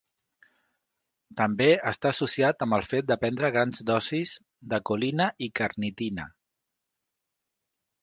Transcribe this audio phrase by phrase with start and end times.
[1.41, 4.35] També està associat amb el fet de prendre grans dosis
[4.75, 6.31] de colina i carnitina.